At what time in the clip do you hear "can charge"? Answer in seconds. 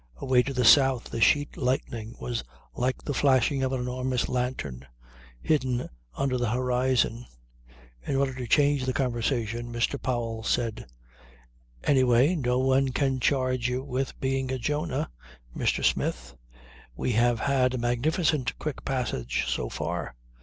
12.89-13.67